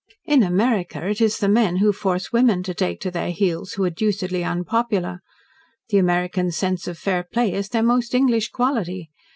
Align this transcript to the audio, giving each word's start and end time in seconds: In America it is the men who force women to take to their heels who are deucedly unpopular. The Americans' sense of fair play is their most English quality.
In 0.25 0.41
America 0.41 1.07
it 1.07 1.21
is 1.21 1.37
the 1.37 1.47
men 1.47 1.75
who 1.77 1.93
force 1.93 2.33
women 2.33 2.63
to 2.63 2.73
take 2.73 2.99
to 3.01 3.11
their 3.11 3.29
heels 3.29 3.73
who 3.73 3.83
are 3.83 3.91
deucedly 3.91 4.43
unpopular. 4.43 5.21
The 5.89 5.99
Americans' 5.99 6.57
sense 6.57 6.87
of 6.87 6.97
fair 6.97 7.21
play 7.21 7.53
is 7.53 7.69
their 7.69 7.83
most 7.83 8.15
English 8.15 8.49
quality. 8.49 9.11